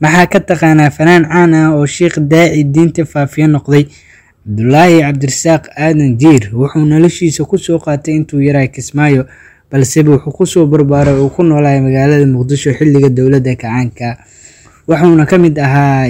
[0.00, 3.84] maxaa ka taqaanaa fanaan caan ah oo sheikh daaci diinta faafiya noqday?
[4.48, 9.22] Cabdulaahi cabdirasaaq aadan jiir wuxuu noloshiisa ku soo qaatay intuu yaraa kismaayo
[9.70, 14.16] balseba wuxuu ku soo barbaaray uu ku noolaay magaalada muqdisho xilliga dowladda kacaanka.
[14.88, 16.08] Wuxuuna ka mid ahaa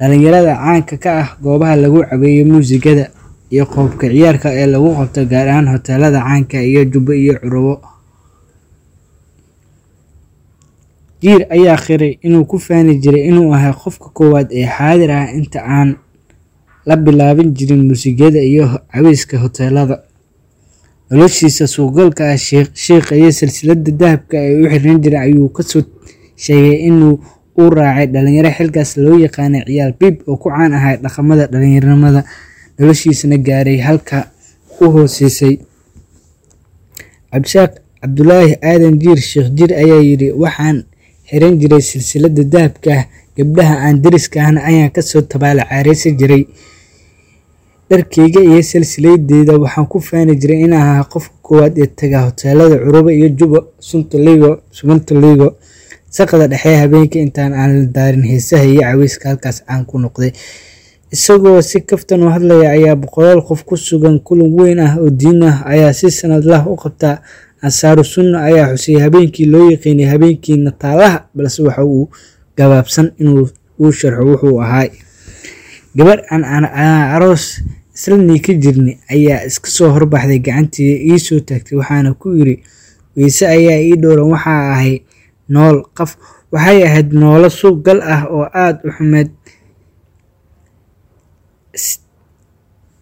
[0.00, 3.10] dhalinyarada caanka ka ah goobaha lagu cabeeyo muusigada
[3.54, 7.74] iyo qoobka ciyaarka ee lagu qabto gaar ahaan hoteelada caanka iyo jubbo iyo curubo
[11.22, 15.60] jiir ayaa qiray inuu ku faani jiray inuu ahay qofka koowaad ee xaadir ah inta
[15.76, 15.90] aan
[16.86, 19.96] la bilaabin jirin muusigada iyo caweyska hoteelada.
[21.10, 22.36] Noloshiisa suuqgalka ah
[22.84, 25.82] shiiqa iyo silsilada dahabka ay u xiran jiray ayuu ka soo
[26.36, 27.14] sheegay inuu
[27.56, 32.20] u raacay dhalinyaro xilkaas loo yaqaanay ciyaal biib oo ku caan ahay dhaqamada dhalinyaronimada
[32.78, 34.18] noloshiisana gaaray halka
[34.80, 35.54] u hooseysay
[37.32, 40.76] cabdishaaq cabdulaahi aadan jiir sheekh jiir ayaa yidhi waxaan
[41.28, 43.04] xiran jiray silsilada dahabka ah
[43.36, 46.44] gabdhaha aan dariska ahna ayaan ka soo tabaala caareysan jiray.
[47.90, 53.10] Dharkeyga iyo silsiladeyda waxaan ku faani jiray in ahaa qofka koowaad ee taga hoteelada curubo
[53.18, 53.58] iyo juba
[53.88, 55.48] suntaligo subantaligo
[56.16, 60.32] saqada dhexe habeenka intaan aan daarin heesaha iyo caweyska halkaas caan ku noqday.
[61.14, 65.42] Isagoo si kaftan u hadlaya ayaa boqolaal qof ku sugan kulan weyn ah oo diin
[65.50, 67.20] ah ayaa si sanadlah u qabtaa
[67.66, 72.04] ansaaru sunna ayaa xusay habeenkii loo yaqiinay habeenkii nataalaha balse waxa uu
[72.58, 73.48] gabaabsan inuu
[73.82, 74.88] uu sharxo wuxuu ahaa.
[75.96, 76.64] Gabar aan
[77.14, 77.44] aroos
[77.96, 82.56] isla niika jirni ayaa iska soo horbaxday gacantii ii soo taagtay waxaana ku yiri
[83.16, 84.94] weyse ayaa ii dhowran waxaa ahay
[85.54, 86.10] nool qaf
[86.52, 89.30] waxay ahayd noolo suuq gal ah oo aada u xumeed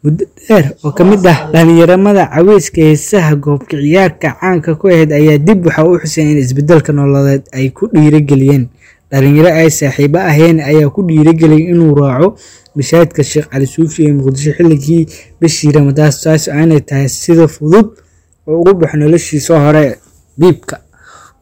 [0.03, 5.39] muddo dheer oo ka mid ah dhalinyaramada caweyska heesaha goobka ciyaarka caanka ku ahayd ayaa
[5.47, 8.65] dib waxa u xuseen in isbeddelka nololeed ay ku dhiirageliyeen
[9.11, 12.29] dhalinyaro ay saaxiibo aheen ayaa ku dhiirageliyay inuu raaco
[12.77, 15.07] mashaahidka sheekh cali suufi ee muqdisho xilligii
[15.41, 17.89] bishii ramadaas taas aanay tahay sida fudud
[18.49, 19.85] oo ugu baxo noloshiisa hore
[20.39, 20.77] biibka.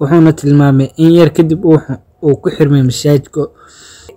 [0.01, 3.41] Wuxuuna tilmaamay in yar kadib uu ku xirmay masaajidka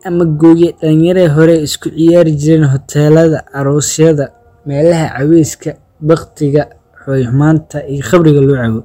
[0.08, 4.26] ama gooye dhalinyaradii hore isku ciyaari jireen hoteelada aroosyada
[4.68, 5.72] meelaha caweyska
[6.10, 6.64] baktiga
[7.04, 8.82] xooyxumaanta iyo khabriga loo cabo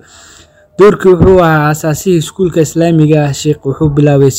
[0.78, 4.30] doorkii wuxuu ahaa aasaasihii iskuulka islaamiga ah sheekh wuxuu bilaabay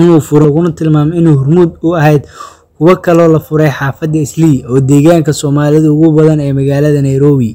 [0.00, 2.22] inuu furo uguna tilmaamay inuu hormuud u ahayd
[2.78, 7.50] kuwo kaloo la furay xaafadda islii oo deegaanka soomaalida ugu badan ee magaalada nairobi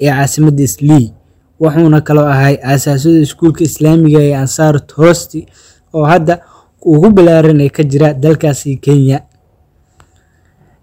[0.00, 1.06] ee caasimadda islii
[1.60, 5.40] wuxuuna kaloo ahay aasaasada iskuulka islaamiga ee ansaar torosti
[5.94, 6.34] oo hadda
[6.92, 9.18] ugu ballaaran ee ka jira dalkaasi kenya.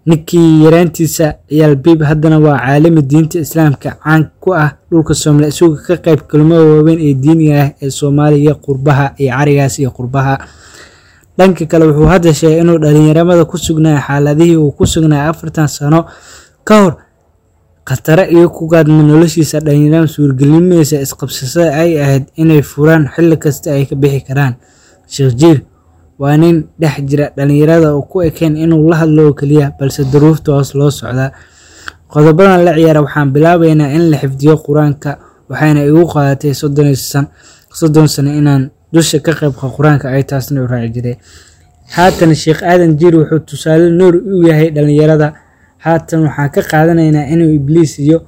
[0.06, 5.80] Ninkii yaraantiisa ciyaal biib haddana waa caalami diinta islaamka caan ku ah dhulka soomaliya isagoo
[5.86, 10.34] ka qayb kulmada waaweyn ee diiniga ah ee soomaaliya qurbaha iyo carigaas iyo qurbaha.
[11.38, 16.04] Dhanka kale wuxuu hadda sheegay inuu dhalinyaramada ku sugnaa xaaladihii uu ku sugnaa afartan sano
[16.68, 16.94] ka hor
[17.88, 19.60] khatare iyo ku gaadma noloshiisa.
[19.64, 24.54] Dhalinyarada suurgelinimaysa isqabsasada ay ahayd inay furaan xilli kasta ay ka bixi karaan.
[25.08, 25.58] Sheekh jiir
[26.22, 30.52] waa nin dhex jira dhalinyarada oo ku ekeen inuu la hadlo oo keliya balse duruufta
[30.56, 31.30] hoos loo socdaa
[32.12, 35.10] qodobadan la ciyaara waxaan bilaabaynaa in la xifdiyo qur'aanka
[35.50, 36.52] waxayna igu qaadatay
[37.78, 41.16] soddon sano inaan dusha ka qaybqa qur'aanka ay taasna u raaci jiray
[41.96, 45.28] haatan sheekh aadan jiir wuxuu tusaale nuur u yahay dhalinyarada.
[45.84, 48.18] Haatan waxaan ka qaadanaynaa inuu ibliis iyo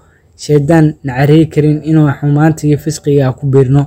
[0.45, 3.83] shaydaan nacareey karin inuu xumaanta iyo fisqiga ku biirno